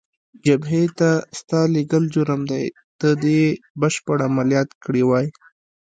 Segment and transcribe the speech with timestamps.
[0.45, 2.65] جبهې ته ستا لېږل جرم دی،
[2.99, 5.27] ته دې یې بشپړ عملیات کړی وای.